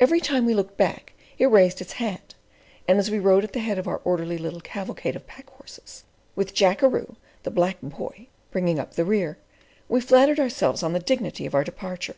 [0.00, 2.34] Every time we looked back it raised its hat,
[2.88, 6.02] and as we rode at the head of our orderly little cavalcade of pack horses,
[6.34, 9.38] with Jackeroo the black "boy" bringing up the rear,
[9.88, 12.16] we flattered ourselves on the dignity of our departure.